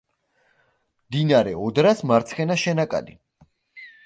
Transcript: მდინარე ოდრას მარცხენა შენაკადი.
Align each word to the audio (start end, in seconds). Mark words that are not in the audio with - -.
მდინარე 1.09 1.53
ოდრას 1.67 2.01
მარცხენა 2.13 2.59
შენაკადი. 2.63 3.17